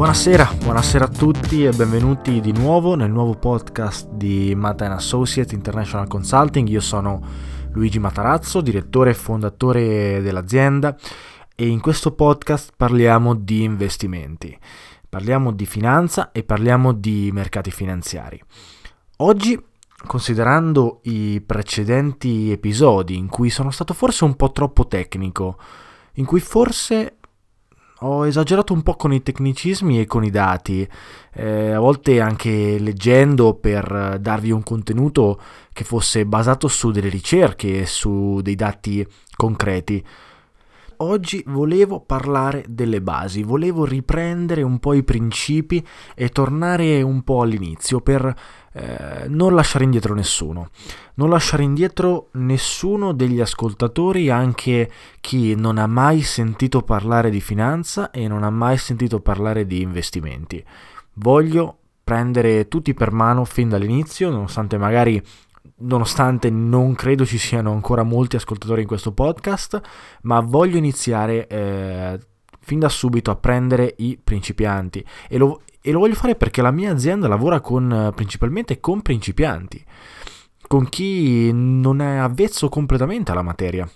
[0.00, 6.08] Buonasera, buonasera a tutti e benvenuti di nuovo nel nuovo podcast di Mata Associates International
[6.08, 6.66] Consulting.
[6.68, 7.20] Io sono
[7.72, 10.96] Luigi Matarazzo, direttore e fondatore dell'azienda
[11.54, 14.58] e in questo podcast parliamo di investimenti,
[15.06, 18.42] parliamo di finanza e parliamo di mercati finanziari.
[19.18, 19.62] Oggi,
[20.06, 25.58] considerando i precedenti episodi in cui sono stato forse un po' troppo tecnico,
[26.14, 27.16] in cui forse
[28.00, 30.88] ho esagerato un po' con i tecnicismi e con i dati,
[31.34, 35.40] eh, a volte anche leggendo per darvi un contenuto
[35.72, 39.06] che fosse basato su delle ricerche e su dei dati
[39.36, 40.04] concreti.
[41.02, 45.82] Oggi volevo parlare delle basi, volevo riprendere un po' i principi
[46.14, 48.34] e tornare un po' all'inizio per
[48.72, 50.70] eh, non lasciare indietro nessuno.
[51.14, 58.10] Non lasciare indietro nessuno degli ascoltatori, anche chi non ha mai sentito parlare di finanza
[58.10, 60.64] e non ha mai sentito parlare di investimenti.
[61.14, 65.22] Voglio prendere tutti per mano fin dall'inizio, nonostante magari
[65.82, 69.80] nonostante non credo ci siano ancora molti ascoltatori in questo podcast,
[70.22, 72.18] ma voglio iniziare eh,
[72.60, 76.70] fin da subito a prendere i principianti e lo, e lo voglio fare perché la
[76.70, 79.84] mia azienda lavora con, principalmente con principianti,
[80.66, 83.88] con chi non è avvezzo completamente alla materia,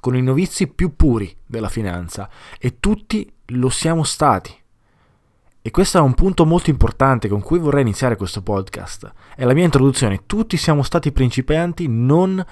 [0.00, 4.54] con i novizi più puri della finanza e tutti lo siamo stati
[5.68, 9.12] e questo è un punto molto importante con cui vorrei iniziare questo podcast.
[9.36, 10.22] È la mia introduzione.
[10.24, 12.42] Tutti siamo stati principianti, non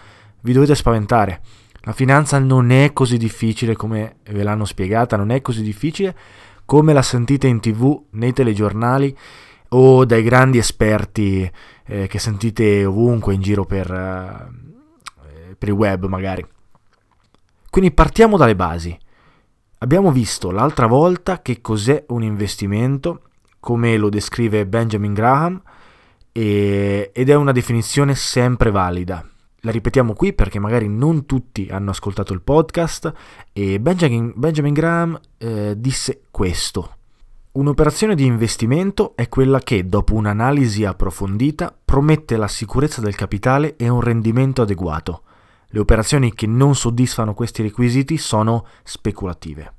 [0.42, 1.40] vi dovete spaventare.
[1.82, 6.14] La finanza non è così difficile come ve l'hanno spiegata, non è così difficile
[6.66, 9.16] come la sentite in tv, nei telegiornali
[9.70, 11.50] o dai grandi esperti
[11.86, 16.44] eh, che sentite ovunque in giro per, uh, per il web magari.
[17.70, 18.96] Quindi partiamo dalle basi.
[19.78, 23.22] Abbiamo visto l'altra volta che cos'è un investimento,
[23.60, 25.62] come lo descrive Benjamin Graham,
[26.32, 29.24] e, ed è una definizione sempre valida.
[29.66, 33.12] La ripetiamo qui perché magari non tutti hanno ascoltato il podcast
[33.52, 36.94] e Benjamin, Benjamin Graham eh, disse questo.
[37.50, 43.88] Un'operazione di investimento è quella che, dopo un'analisi approfondita, promette la sicurezza del capitale e
[43.88, 45.22] un rendimento adeguato.
[45.66, 49.74] Le operazioni che non soddisfano questi requisiti sono speculative.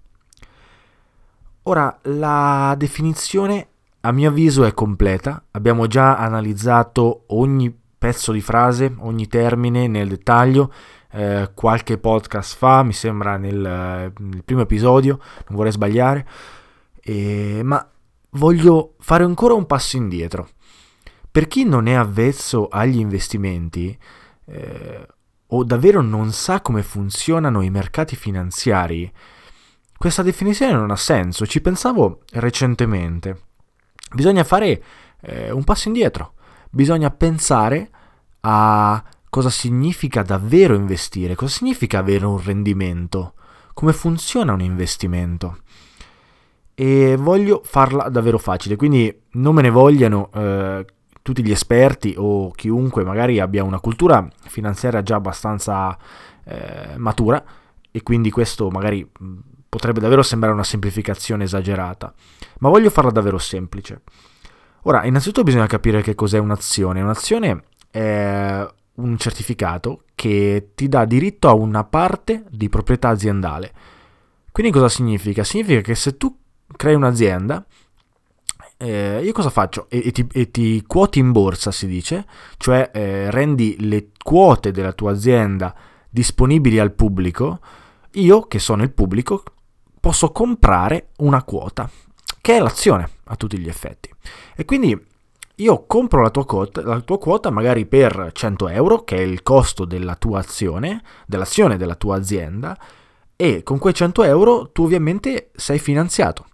[1.64, 3.70] Ora, la definizione
[4.02, 10.08] a mio avviso è completa, abbiamo già analizzato ogni pezzo di frase, ogni termine nel
[10.08, 10.72] dettaglio,
[11.12, 16.28] eh, qualche podcast fa, mi sembra nel, nel primo episodio, non vorrei sbagliare,
[17.02, 17.90] eh, ma
[18.32, 20.50] voglio fare ancora un passo indietro.
[21.32, 23.98] Per chi non è avvezzo agli investimenti,
[24.46, 25.08] eh,
[25.48, 29.12] o davvero non sa come funzionano i mercati finanziari,
[29.98, 31.46] questa definizione non ha senso.
[31.46, 33.42] Ci pensavo recentemente.
[34.14, 34.84] bisogna fare
[35.22, 36.34] eh, un passo indietro,
[36.72, 37.90] bisogna pensare
[38.42, 43.34] a cosa significa davvero investire, cosa significa avere un rendimento,
[43.74, 45.60] come funziona un investimento.
[46.74, 50.86] E voglio farla davvero facile, quindi non me ne vogliano eh,
[51.24, 55.98] tutti gli esperti o chiunque magari abbia una cultura finanziaria già abbastanza
[56.46, 57.44] eh, matura
[57.92, 59.06] e quindi questo magari
[59.68, 62.14] potrebbe davvero sembrare una semplificazione esagerata,
[62.60, 64.02] ma voglio farla davvero semplice.
[64.88, 67.02] Ora, innanzitutto bisogna capire che cos'è un'azione.
[67.02, 73.74] Un'azione è un certificato che ti dà diritto a una parte di proprietà aziendale.
[74.50, 75.44] Quindi cosa significa?
[75.44, 76.34] Significa che se tu
[76.78, 77.66] crei un'azienda,
[78.78, 79.88] eh, io cosa faccio?
[79.90, 82.26] E, e, ti, e, ti, quoti in borsa, si dice,
[82.56, 85.76] cioè eh, rendi le quote della tua azienda
[86.10, 87.60] disponibili al pubblico,
[88.14, 89.44] io che sono il pubblico
[90.00, 91.90] posso comprare una quota,
[92.40, 94.16] che è l'azione a tutti gli effetti.
[94.56, 95.00] E quindi
[95.60, 99.42] io compro la tua, quota, la tua quota magari per 100 euro, che è il
[99.42, 102.78] costo della tua azione, dell'azione della tua azienda,
[103.36, 106.46] e con quei 100 euro tu ovviamente sei finanziato.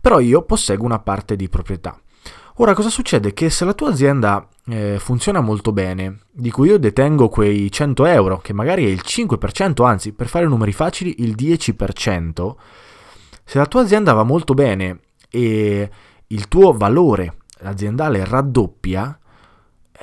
[0.00, 2.00] Però io posseggo una parte di proprietà.
[2.60, 3.32] Ora cosa succede?
[3.32, 8.06] Che se la tua azienda eh, funziona molto bene, di cui io detengo quei 100
[8.06, 12.54] euro, che magari è il 5%, anzi per fare numeri facili il 10%,
[13.44, 14.98] se la tua azienda va molto bene
[15.30, 15.88] e
[16.28, 19.18] il tuo valore aziendale raddoppia,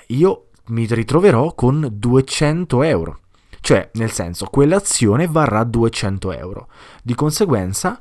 [0.08, 3.20] io mi ritroverò con 200 euro.
[3.60, 6.68] Cioè, nel senso, quell'azione varrà 200 euro.
[7.04, 7.98] Di conseguenza,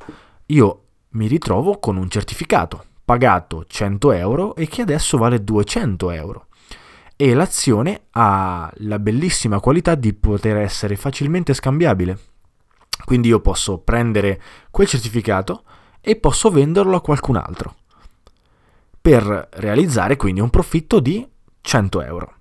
[0.47, 6.47] io mi ritrovo con un certificato pagato 100 euro e che adesso vale 200 euro.
[7.17, 12.19] E l'azione ha la bellissima qualità di poter essere facilmente scambiabile.
[13.05, 15.65] Quindi io posso prendere quel certificato
[16.01, 17.75] e posso venderlo a qualcun altro
[19.05, 21.29] per realizzare quindi un profitto di
[21.61, 22.35] 100 euro.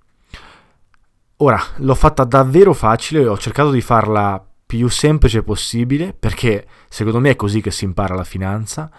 [1.38, 7.32] Ora, l'ho fatta davvero facile, ho cercato di farla più semplice possibile perché secondo me
[7.32, 8.90] è così che si impara la finanza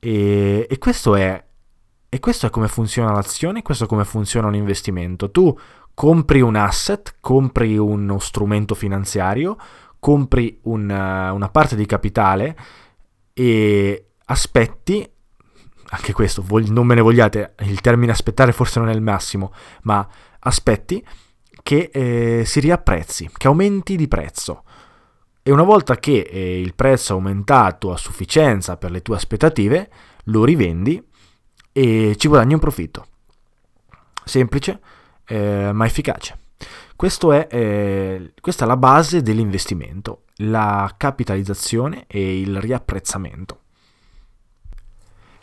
[0.00, 1.44] e, e, questo, è,
[2.08, 5.30] e questo è come funziona l'azione, questo è come funziona un investimento.
[5.30, 5.56] Tu
[5.94, 9.56] compri un asset, compri uno strumento finanziario,
[10.00, 12.58] compri una, una parte di capitale
[13.34, 15.08] e aspetti
[15.90, 19.52] anche questo, non me ne vogliate, il termine aspettare forse non è il massimo,
[19.82, 20.06] ma
[20.40, 21.04] aspetti
[21.62, 24.64] che eh, si riapprezzi, che aumenti di prezzo.
[25.42, 29.90] E una volta che eh, il prezzo è aumentato a sufficienza per le tue aspettative,
[30.24, 31.02] lo rivendi
[31.72, 33.06] e ci guadagni un profitto.
[34.24, 34.80] Semplice,
[35.26, 36.38] eh, ma efficace.
[36.96, 43.60] È, eh, questa è la base dell'investimento, la capitalizzazione e il riapprezzamento.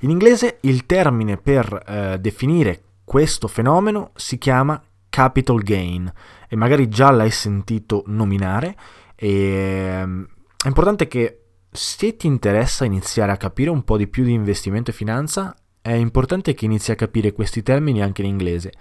[0.05, 4.79] In inglese il termine per eh, definire questo fenomeno si chiama
[5.09, 6.11] capital gain
[6.47, 8.75] e magari già l'hai sentito nominare
[9.15, 10.27] e, ehm,
[10.63, 11.39] è importante che
[11.71, 15.93] se ti interessa iniziare a capire un po' di più di investimento e finanza, è
[15.93, 18.73] importante che inizi a capire questi termini anche in inglese.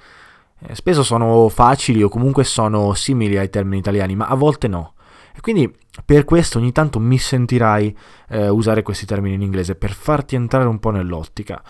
[0.58, 4.93] Eh, spesso sono facili o comunque sono simili ai termini italiani, ma a volte no.
[5.36, 5.72] E quindi
[6.04, 7.96] per questo ogni tanto mi sentirai
[8.28, 11.62] eh, usare questi termini in inglese per farti entrare un po' nell'ottica.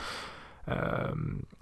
[0.66, 1.12] Eh,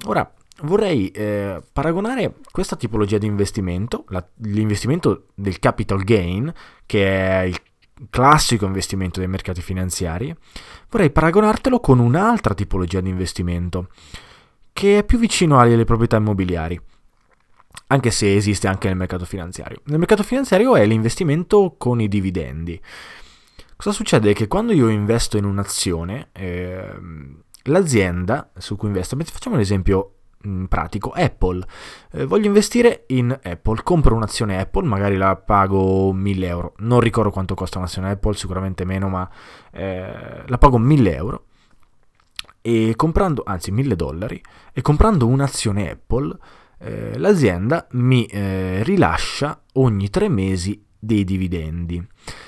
[0.06, 0.32] ora
[0.62, 6.52] vorrei eh, paragonare questa tipologia di investimento, la, l'investimento del capital gain,
[6.86, 7.60] che è il
[8.10, 10.34] classico investimento dei mercati finanziari,
[10.90, 13.88] vorrei paragonartelo con un'altra tipologia di investimento
[14.72, 16.80] che è più vicino alle proprietà immobiliari
[17.88, 19.80] anche se esiste anche nel mercato finanziario.
[19.84, 22.80] Nel mercato finanziario è l'investimento con i dividendi.
[23.76, 24.32] Cosa succede?
[24.32, 26.94] Che quando io investo in un'azione, eh,
[27.64, 30.14] l'azienda su cui investo, facciamo un esempio
[30.46, 31.66] mm, pratico, Apple.
[32.12, 37.30] Eh, voglio investire in Apple, compro un'azione Apple, magari la pago 1000 euro, non ricordo
[37.30, 39.28] quanto costa un'azione Apple, sicuramente meno, ma
[39.72, 41.44] eh, la pago 1000 euro.
[42.60, 44.40] E comprando, anzi 1000 dollari,
[44.72, 46.38] e comprando un'azione Apple
[46.82, 52.04] eh, l'azienda mi eh, rilascia ogni tre mesi dei dividendi,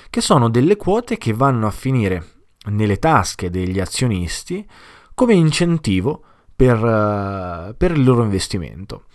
[0.09, 2.23] che sono delle quote che vanno a finire
[2.67, 4.67] nelle tasche degli azionisti
[5.13, 6.23] come incentivo
[6.55, 9.05] per, uh, per il loro investimento.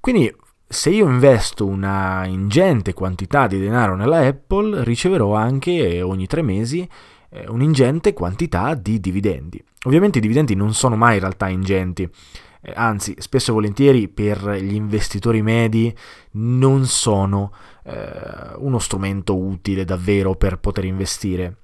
[0.00, 0.34] Quindi
[0.66, 6.88] se io investo una ingente quantità di denaro nella Apple, riceverò anche ogni tre mesi
[7.28, 9.62] eh, un'ingente quantità di dividendi.
[9.84, 12.08] Ovviamente i dividendi non sono mai in realtà ingenti,
[12.62, 15.94] eh, anzi spesso e volentieri per gli investitori medi
[16.32, 17.52] non sono
[17.84, 21.56] eh, uno strumento utile davvero per poter investire.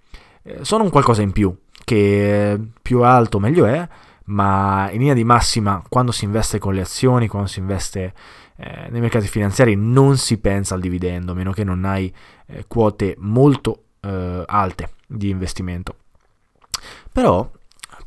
[0.42, 3.88] Eh, sono un qualcosa in più, che più alto meglio è,
[4.24, 8.12] ma in linea di massima quando si investe con le azioni, quando si investe
[8.56, 12.12] eh, nei mercati finanziari non si pensa al dividendo, a meno che non hai
[12.46, 15.94] eh, quote molto eh, alte di investimento.
[17.12, 17.50] Però,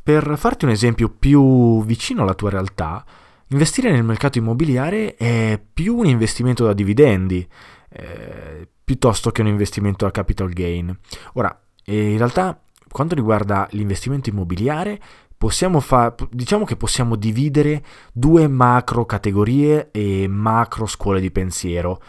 [0.02, 3.04] per farti un esempio più vicino alla tua realtà,
[3.48, 7.46] investire nel mercato immobiliare è più un investimento da dividendi
[7.90, 10.96] eh, piuttosto che un investimento a capital gain.
[11.34, 15.00] Ora, in realtà, quanto riguarda l'investimento immobiliare,
[15.80, 17.82] fa- diciamo che possiamo dividere
[18.12, 22.00] due macro categorie e macro scuole di pensiero.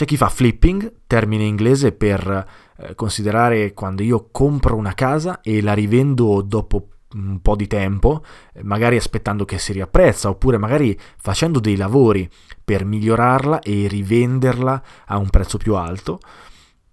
[0.00, 2.46] C'è chi fa flipping, termine inglese per
[2.78, 8.24] eh, considerare quando io compro una casa e la rivendo dopo un po' di tempo,
[8.54, 12.26] eh, magari aspettando che si riapprezza, oppure magari facendo dei lavori
[12.64, 16.18] per migliorarla e rivenderla a un prezzo più alto.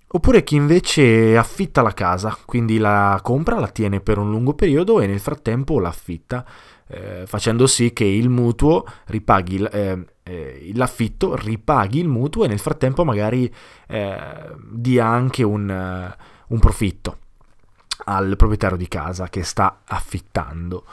[0.09, 4.99] Oppure chi invece affitta la casa, quindi la compra, la tiene per un lungo periodo
[4.99, 6.45] e nel frattempo l'affitta,
[6.89, 12.59] eh, facendo sì che il mutuo ripaghi eh, eh, l'affitto, ripaghi il mutuo e nel
[12.59, 13.53] frattempo magari
[13.87, 17.19] eh, dia anche un, uh, un profitto
[18.05, 20.85] al proprietario di casa che sta affittando.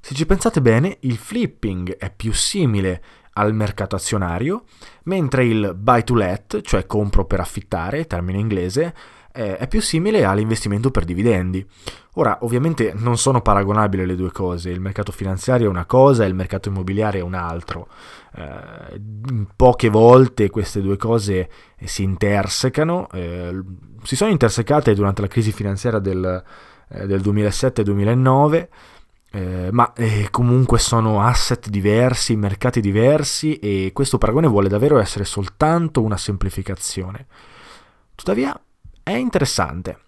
[0.00, 3.02] Se ci pensate bene, il flipping è più simile
[3.34, 4.64] al mercato azionario,
[5.04, 8.94] mentre il buy to let, cioè compro per affittare, termine inglese,
[9.34, 11.66] è più simile all'investimento per dividendi.
[12.14, 16.28] Ora, ovviamente non sono paragonabili le due cose, il mercato finanziario è una cosa e
[16.28, 17.88] il mercato immobiliare è un altro.
[18.36, 19.00] Eh,
[19.56, 21.48] poche volte queste due cose
[21.82, 23.60] si intersecano, eh,
[24.04, 26.44] si sono intersecate durante la crisi finanziaria del,
[26.90, 28.68] eh, del 2007-2009
[29.34, 35.24] eh, ma eh, comunque sono asset diversi, mercati diversi e questo paragone vuole davvero essere
[35.24, 37.26] soltanto una semplificazione.
[38.14, 38.56] Tuttavia
[39.04, 39.98] è interessante.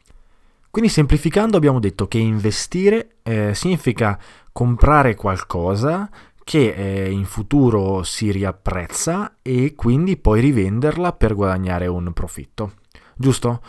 [0.70, 4.18] Quindi semplificando abbiamo detto che investire eh, significa
[4.52, 6.10] comprare qualcosa
[6.42, 12.72] che eh, in futuro si riapprezza e quindi poi rivenderla per guadagnare un profitto.
[13.14, 13.62] Giusto?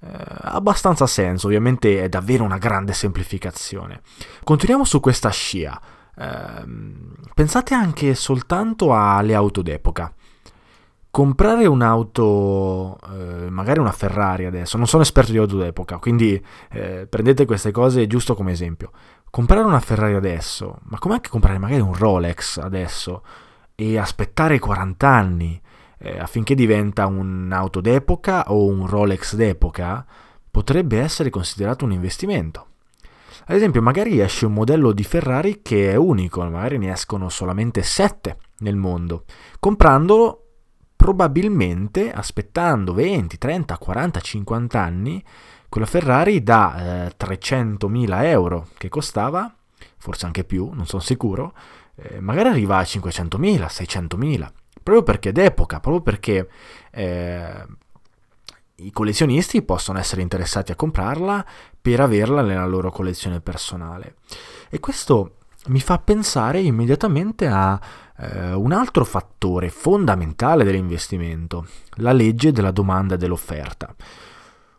[0.00, 0.08] Eh,
[0.42, 4.00] abbastanza senso, ovviamente è davvero una grande semplificazione.
[4.44, 5.80] Continuiamo su questa scia.
[6.16, 6.64] Eh,
[7.34, 10.12] pensate anche soltanto alle auto d'epoca.
[11.16, 16.38] Comprare un'auto, eh, magari una Ferrari adesso, non sono esperto di auto d'epoca, quindi
[16.70, 18.90] eh, prendete queste cose giusto come esempio.
[19.30, 23.22] Comprare una Ferrari adesso, ma come anche comprare magari un Rolex adesso
[23.74, 25.58] e aspettare 40 anni
[26.00, 30.04] eh, affinché diventa un'auto d'epoca o un Rolex d'epoca,
[30.50, 32.66] potrebbe essere considerato un investimento.
[33.46, 37.82] Ad esempio, magari esce un modello di Ferrari che è unico, magari ne escono solamente
[37.82, 39.24] 7 nel mondo.
[39.58, 40.42] Comprandolo,
[41.06, 45.24] probabilmente, aspettando 20, 30, 40, 50 anni,
[45.68, 49.54] quella Ferrari da eh, 300.000 euro che costava,
[49.98, 51.54] forse anche più, non sono sicuro,
[51.94, 54.48] eh, magari arriva a 500.000, 600.000
[54.82, 56.48] proprio perché d'epoca, proprio perché
[56.90, 57.66] eh,
[58.74, 61.46] i collezionisti possono essere interessati a comprarla
[61.80, 64.16] per averla nella loro collezione personale.
[64.70, 65.36] E questo
[65.66, 67.80] mi fa pensare immediatamente a
[68.18, 73.94] eh, un altro fattore fondamentale dell'investimento, la legge della domanda e dell'offerta.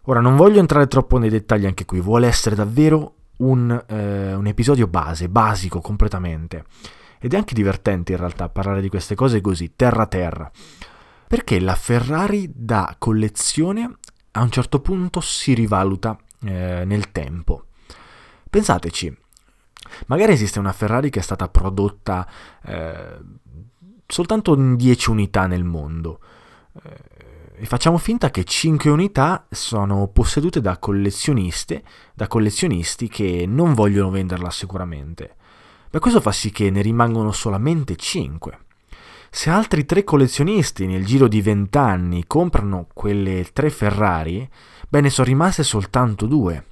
[0.04, 4.48] Ora non voglio entrare troppo nei dettagli anche qui, vuole essere davvero un, eh, un
[4.48, 6.66] episodio base, basico completamente.
[7.20, 10.52] Ed è anche divertente in realtà parlare di queste cose così, terra a terra.
[11.28, 13.98] Perché la Ferrari da collezione
[14.32, 17.66] a un certo punto si rivaluta eh, nel tempo.
[18.50, 19.16] Pensateci,
[20.08, 22.28] magari esiste una Ferrari che è stata prodotta
[22.66, 23.18] eh,
[24.08, 26.20] soltanto in 10 unità nel mondo.
[26.84, 27.26] Eh,
[27.60, 34.12] e facciamo finta che 5 unità sono possedute da collezioniste, da collezionisti che non vogliono
[34.12, 35.36] venderla sicuramente.
[35.90, 38.60] Beh, questo fa sì che ne rimangono solamente 5.
[39.32, 44.48] Se altri tre collezionisti nel giro di 20 anni comprano quelle tre Ferrari,
[44.88, 46.66] beh, ne sono rimaste soltanto due.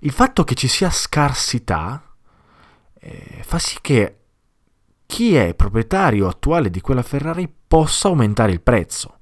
[0.00, 2.02] Il fatto che ci sia scarsità
[3.00, 4.16] eh, fa sì che
[5.06, 9.18] chi è proprietario attuale di quella Ferrari possa aumentare il prezzo.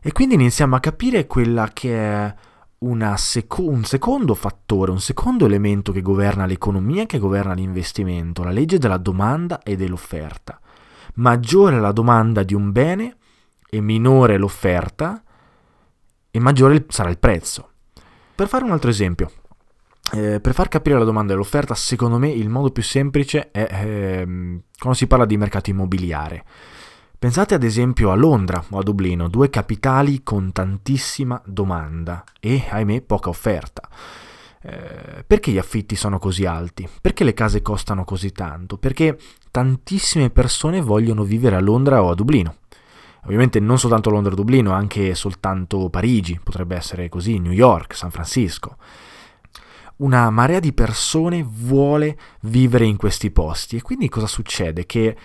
[0.00, 2.34] E quindi iniziamo a capire quella che è
[3.16, 8.78] seco- un secondo fattore, un secondo elemento che governa l'economia, che governa l'investimento, la legge
[8.78, 10.60] della domanda e dell'offerta.
[11.14, 13.16] Maggiore la domanda di un bene
[13.68, 15.22] e minore l'offerta
[16.30, 17.68] e maggiore sarà il prezzo.
[18.34, 19.30] Per fare un altro esempio,
[20.14, 23.66] eh, per far capire la domanda e l'offerta, secondo me il modo più semplice è
[23.70, 24.24] eh,
[24.78, 26.44] quando si parla di mercato immobiliare.
[27.18, 33.02] Pensate ad esempio a Londra o a Dublino, due capitali con tantissima domanda e, ahimè,
[33.02, 33.88] poca offerta.
[34.60, 36.88] Eh, perché gli affitti sono così alti?
[37.00, 38.76] Perché le case costano così tanto?
[38.76, 39.16] Perché
[39.50, 42.56] tantissime persone vogliono vivere a Londra o a Dublino.
[43.24, 48.10] Ovviamente non soltanto Londra o Dublino, anche soltanto Parigi, potrebbe essere così, New York, San
[48.10, 48.76] Francisco.
[50.02, 54.84] Una marea di persone vuole vivere in questi posti e quindi cosa succede?
[54.84, 55.16] Che eh,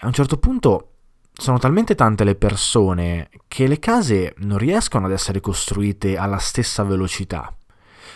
[0.00, 0.90] a un certo punto
[1.32, 6.82] sono talmente tante le persone che le case non riescono ad essere costruite alla stessa
[6.82, 7.56] velocità.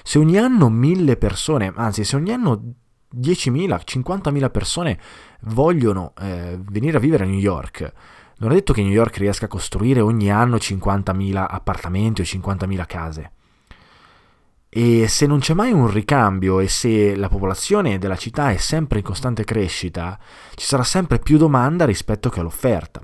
[0.02, 2.74] Se ogni anno mille persone, anzi se ogni anno
[3.16, 5.00] 10.000, 50.000 persone
[5.44, 7.92] vogliono eh, venire a vivere a New York,
[8.40, 12.86] non è detto che New York riesca a costruire ogni anno 50.000 appartamenti o 50.000
[12.86, 13.32] case.
[14.70, 18.98] E se non c'è mai un ricambio e se la popolazione della città è sempre
[18.98, 20.18] in costante crescita,
[20.54, 23.02] ci sarà sempre più domanda rispetto che all'offerta.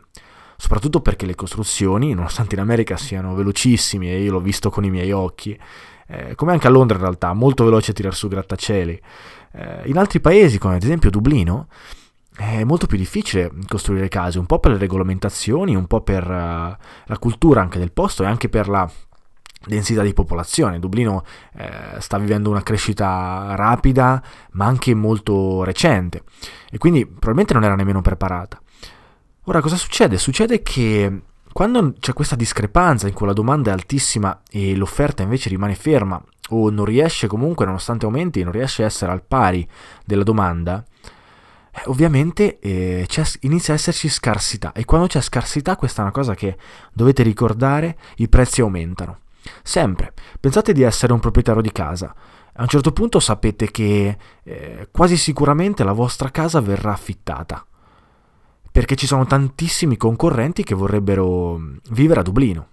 [0.57, 4.91] Soprattutto perché le costruzioni, nonostante in America siano velocissime, e io l'ho visto con i
[4.91, 5.59] miei occhi,
[6.07, 9.01] eh, come anche a Londra in realtà, molto veloce a tirare su grattacieli.
[9.53, 11.69] Eh, in altri paesi, come ad esempio Dublino,
[12.37, 16.77] è molto più difficile costruire case, un po' per le regolamentazioni, un po' per uh,
[17.07, 18.91] la cultura anche del posto e anche per la
[19.67, 20.79] densità di popolazione.
[20.79, 21.25] Dublino
[21.57, 26.23] eh, sta vivendo una crescita rapida, ma anche molto recente,
[26.71, 28.61] e quindi probabilmente non era nemmeno preparata.
[29.45, 30.17] Ora, cosa succede?
[30.17, 35.49] Succede che quando c'è questa discrepanza in cui la domanda è altissima e l'offerta invece
[35.49, 39.67] rimane ferma, o non riesce comunque, nonostante aumenti, non riesce a essere al pari
[40.05, 40.85] della domanda,
[41.71, 43.07] eh, ovviamente eh,
[43.41, 46.57] inizia a esserci scarsità e quando c'è scarsità questa è una cosa che
[46.93, 49.19] dovete ricordare, i prezzi aumentano.
[49.63, 52.15] Sempre, pensate di essere un proprietario di casa.
[52.57, 57.67] A un certo punto sapete che eh, quasi sicuramente la vostra casa verrà affittata,
[58.71, 62.69] perché ci sono tantissimi concorrenti che vorrebbero mm, vivere a Dublino.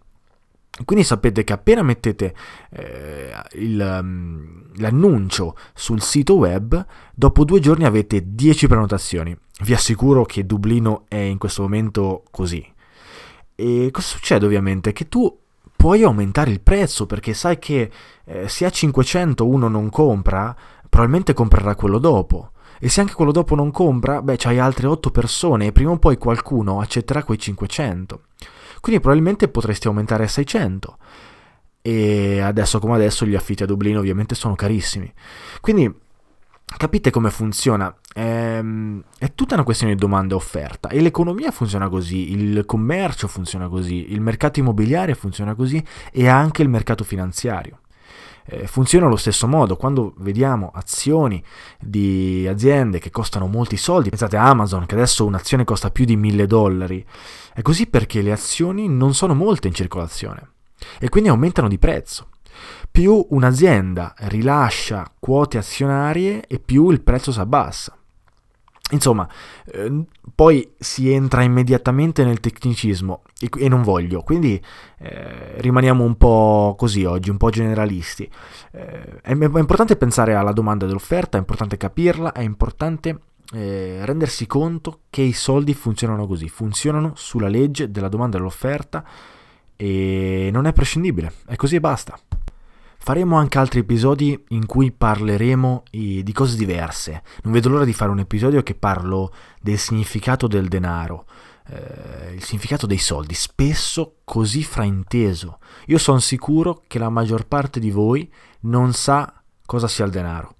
[0.86, 2.34] Quindi sapete che appena mettete
[2.72, 9.36] eh, il, um, l'annuncio sul sito web, dopo due giorni avete 10 prenotazioni.
[9.64, 12.66] Vi assicuro che Dublino è in questo momento così.
[13.54, 14.94] E cosa succede ovviamente?
[14.94, 15.41] Che tu
[15.82, 17.90] puoi aumentare il prezzo perché sai che
[18.26, 20.56] eh, se a 500 uno non compra,
[20.88, 22.52] probabilmente comprerà quello dopo.
[22.80, 25.98] E se anche quello dopo non compra, beh, c'hai altre 8 persone e prima o
[25.98, 28.22] poi qualcuno accetterà quei 500.
[28.80, 30.98] Quindi probabilmente potresti aumentare a 600.
[31.82, 35.12] E adesso come adesso gli affitti a Dublino ovviamente sono carissimi.
[35.62, 35.92] Quindi
[36.78, 37.94] capite come funziona?
[38.14, 42.66] È, ehm, è, tutta una questione di domanda e offerta e l'economia funziona così, il
[42.66, 47.80] commercio funziona così, il mercato immobiliare funziona così e anche il mercato finanziario.
[48.46, 51.44] Eh, funziona allo stesso modo, quando vediamo azioni
[51.80, 56.16] di aziende che costano molti soldi, pensate a Amazon che adesso un'azione costa più di
[56.16, 57.06] 1000 dollari,
[57.54, 60.50] è così perché le azioni non sono molte in circolazione
[61.00, 62.28] e quindi aumentano di prezzo.
[62.92, 67.96] Più un'azienda rilascia quote azionarie e più il prezzo si abbassa.
[68.92, 69.28] Insomma,
[69.68, 70.04] eh,
[70.36, 74.62] poi si entra immediatamente nel tecnicismo e, e non voglio, quindi
[74.98, 78.30] eh, rimaniamo un po' così oggi, un po' generalisti.
[78.72, 83.20] Eh, è, è, importante pensare alla domanda dell'offerta, è importante capirla, è importante
[83.54, 89.06] eh, rendersi conto che i soldi funzionano così, funzionano sulla legge della domanda e dell'offerta
[89.78, 92.18] e non è prescindibile, è così e basta.
[93.04, 97.24] Faremo anche altri episodi in cui parleremo di cose diverse.
[97.42, 101.26] Non vedo l'ora di fare un episodio che parlo del significato del denaro,
[101.68, 105.58] eh, il significato dei soldi, spesso così frainteso.
[105.88, 109.34] Io sono sicuro che la maggior parte di voi non sa
[109.66, 110.56] cosa sia il denaro.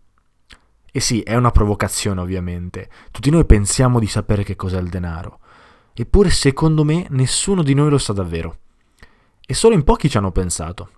[0.92, 2.90] E sì, è una provocazione ovviamente.
[3.12, 5.42] Tutti noi pensiamo di sapere che cos'è il denaro.
[5.94, 8.58] Eppure secondo me nessuno di noi lo sa davvero.
[9.46, 10.90] E solo in pochi ci hanno pensato.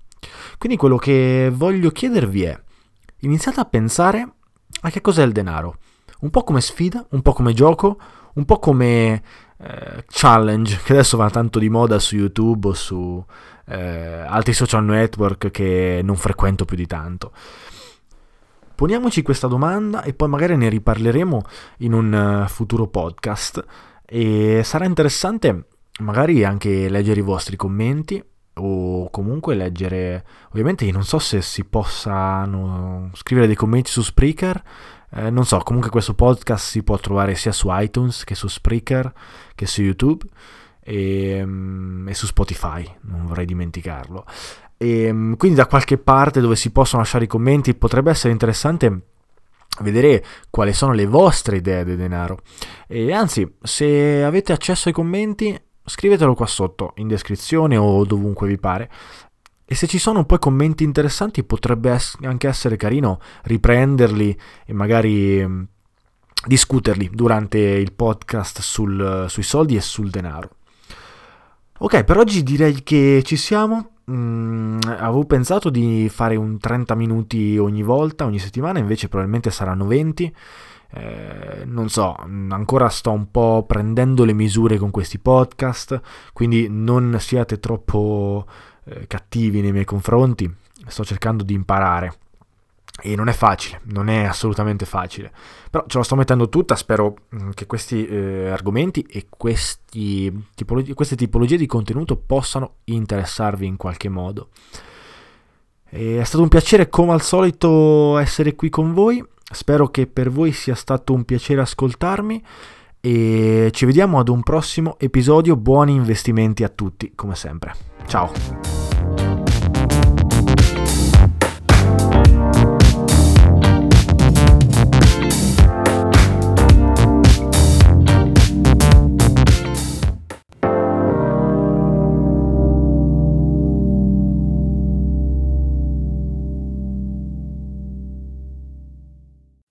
[0.58, 2.60] Quindi quello che voglio chiedervi è,
[3.20, 4.34] iniziate a pensare
[4.82, 5.78] a che cos'è il denaro.
[6.22, 7.98] Un po' come sfida, un po' come gioco,
[8.36, 9.22] un po' come
[9.58, 13.24] eh, challenge, che adesso va tanto di moda su YouTube o su
[13.66, 17.32] eh, altri social network che non frequento più di tanto.
[18.76, 21.42] Poniamoci questa domanda e poi magari ne riparleremo
[21.80, 23.64] in un uh, futuro podcast
[24.04, 25.68] e sarà interessante
[26.00, 28.22] magari anche leggere i vostri commenti
[28.56, 34.63] o comunque leggere ovviamente non so se si possano scrivere dei commenti su Spreaker
[35.12, 39.12] eh, non so comunque questo podcast si può trovare sia su iTunes che su Spreaker
[39.56, 40.28] che su YouTube
[40.84, 44.26] e, um, e su Spotify non vorrei dimenticarlo.
[44.78, 49.02] E um, quindi da qualche parte dove si possono lasciare i commenti potrebbe essere interessante
[49.80, 52.39] vedere quali sono le vostre idee del denaro.
[52.88, 58.58] E anzi se avete accesso ai commenti scrivetelo qua sotto in descrizione o dovunque vi
[58.58, 58.89] pare
[59.65, 65.63] E se ci sono poi commenti interessanti potrebbe anche essere carino riprenderli e magari mm,
[66.46, 70.50] discuterli durante il podcast sul, sui soldi e sul denaro.
[71.80, 73.89] Ok, per oggi direi che ci siamo.
[74.12, 79.86] Mm, avevo pensato di fare un 30 minuti ogni volta, ogni settimana, invece probabilmente saranno
[79.86, 80.36] 20.
[80.95, 85.99] Eh, non so, ancora sto un po' prendendo le misure con questi podcast,
[86.34, 88.45] quindi non siate troppo
[88.86, 90.53] eh, cattivi nei miei confronti,
[90.86, 92.17] sto cercando di imparare.
[93.01, 95.32] E non è facile, non è assolutamente facile.
[95.71, 100.93] Però ce la sto mettendo tutta, spero mm, che questi eh, argomenti e questi tipologi-
[100.93, 104.49] queste tipologie di contenuto possano interessarvi in qualche modo.
[105.89, 110.30] E è stato un piacere come al solito essere qui con voi, spero che per
[110.30, 112.44] voi sia stato un piacere ascoltarmi
[113.00, 115.56] e ci vediamo ad un prossimo episodio.
[115.56, 117.74] Buoni investimenti a tutti, come sempre.
[118.06, 118.92] Ciao!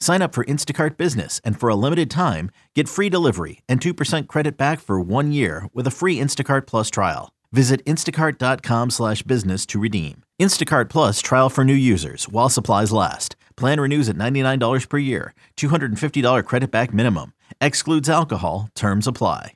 [0.00, 4.26] Sign up for Instacart Business and for a limited time, get free delivery and 2%
[4.28, 7.32] credit back for one year with a free Instacart Plus trial.
[7.52, 10.22] Visit instacart.com slash business to redeem.
[10.40, 13.36] Instacart Plus trial for new users while supplies last.
[13.56, 15.32] Plan renews at $99 per year.
[15.56, 17.32] $250 credit back minimum.
[17.60, 18.68] Excludes alcohol.
[18.74, 19.52] Terms apply.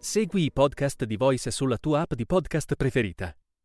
[0.00, 3.41] Segui i podcast di Voice sulla tua app di podcast preferita.